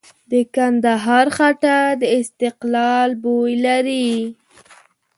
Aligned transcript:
د 0.31 0.33
کندهار 0.55 1.27
خټه 1.37 1.79
د 2.01 2.03
استقلال 2.19 3.09
بوی 3.23 3.53
لري. 3.65 4.09